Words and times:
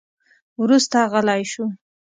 وروسته 0.61 0.97
غلی 1.11 1.43
شو. 1.51 1.65